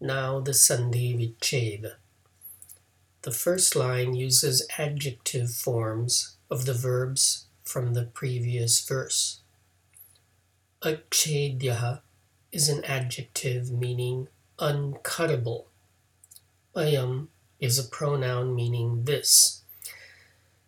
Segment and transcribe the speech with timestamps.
[0.00, 1.92] Now the Sandhi Vicheda.
[3.22, 9.40] The first line uses adjective forms of the verbs from the previous verse.
[10.82, 12.00] Achedyaha
[12.51, 14.27] is an adjective meaning
[14.57, 15.65] uncuttable.
[16.75, 17.27] Ayam
[17.59, 19.61] is a pronoun meaning this.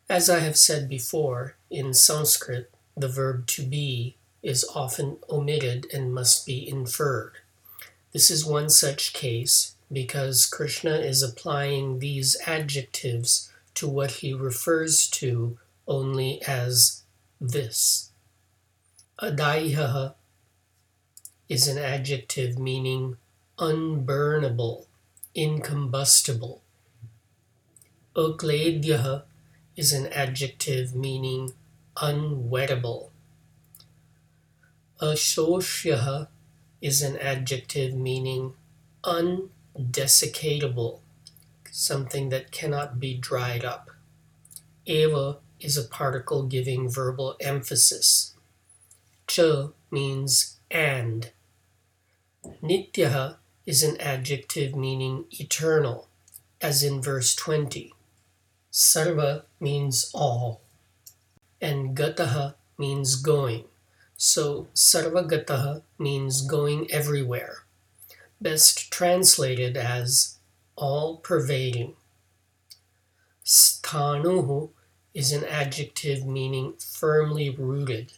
[0.09, 6.13] As I have said before, in Sanskrit, the verb to be is often omitted and
[6.13, 7.33] must be inferred.
[8.11, 15.07] This is one such case because Krishna is applying these adjectives to what he refers
[15.11, 17.03] to only as
[17.39, 18.11] this.
[19.21, 20.15] Adaiha
[21.51, 23.17] is an adjective meaning
[23.59, 24.85] unburnable,
[25.35, 26.61] incombustible.
[28.15, 29.23] Akledyaha
[29.75, 31.51] is an adjective meaning
[31.97, 33.09] unwettable.
[35.01, 36.29] Ashoshyaha
[36.81, 38.53] is an adjective meaning
[39.03, 41.01] undesicatable,
[41.69, 43.91] something that cannot be dried up.
[44.85, 48.35] Eva is a particle giving verbal emphasis.
[49.27, 51.31] Cha means and.
[52.43, 56.07] Nityaha is an adjective meaning eternal,
[56.59, 57.93] as in verse 20.
[58.71, 60.61] Sarva means all,
[61.61, 63.65] and gataha means going.
[64.17, 67.65] So sarvagataha means going everywhere,
[68.39, 70.37] best translated as
[70.75, 71.93] all pervading.
[73.45, 74.69] Sthanuhu
[75.13, 78.13] is an adjective meaning firmly rooted.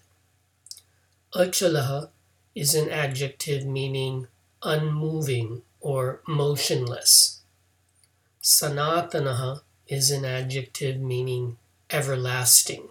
[1.34, 2.10] Achalaha
[2.56, 4.28] is an adjective meaning
[4.62, 7.42] unmoving or motionless.
[8.42, 11.58] Sanatanaha is an adjective meaning
[11.90, 12.90] everlasting.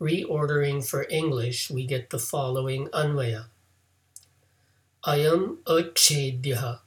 [0.00, 3.46] Reordering for English, we get the following anvaya.
[5.04, 6.80] Ayam achedyaha.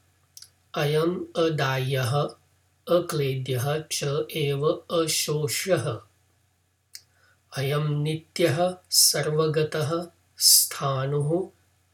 [0.76, 2.36] Ayam adayaha.
[2.88, 6.02] Akledyaha cha eva ashoshaha.
[7.56, 10.12] Ayam nityaha sarvagataha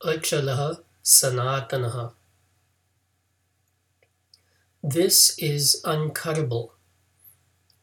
[0.01, 2.13] achalaha sanatanaha.
[4.83, 6.69] This is uncuttable.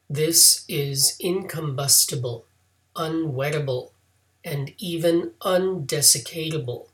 [0.09, 2.45] This is incombustible
[2.95, 3.91] unwettable,
[4.43, 6.87] and even undesicatable.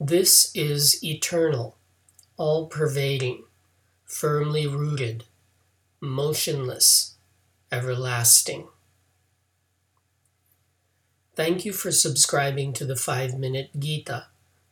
[0.00, 1.76] This is eternal,
[2.36, 3.44] all pervading,
[4.04, 5.24] firmly rooted,
[6.00, 7.14] motionless,
[7.70, 8.68] everlasting.
[11.42, 14.26] Thank you for subscribing to the 5 Minute Gita,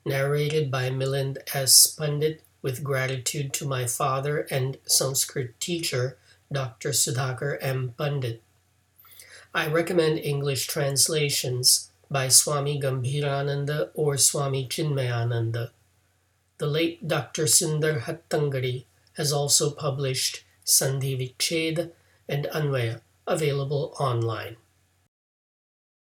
[0.06, 1.88] narrated by Milind S.
[1.88, 6.16] Pandit, with gratitude to my father and Sanskrit teacher,
[6.52, 6.90] Dr.
[6.90, 7.94] Sudhakar M.
[7.98, 8.40] Pandit.
[9.52, 15.70] I recommend English translations by Swami Gambhirananda or Swami Chinmayananda.
[16.58, 17.46] The late Dr.
[17.46, 21.90] Sundar Hattangadi has also published Sandhi Vicheda
[22.28, 24.56] and Anvaya, available online.